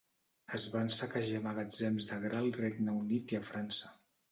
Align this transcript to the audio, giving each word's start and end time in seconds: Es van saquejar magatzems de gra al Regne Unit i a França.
Es 0.57 0.63
van 0.75 0.89
saquejar 0.95 1.41
magatzems 1.43 2.09
de 2.13 2.19
gra 2.25 2.41
al 2.47 2.51
Regne 2.59 2.99
Unit 3.05 3.37
i 3.37 3.41
a 3.43 3.45
França. 3.53 3.97